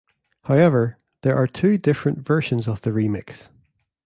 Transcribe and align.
However, 0.45 0.97
there 1.21 1.35
are 1.35 1.45
two 1.45 1.77
different 1.77 2.25
versions 2.25 2.67
of 2.67 2.81
the 2.81 2.89
remix. 2.89 3.49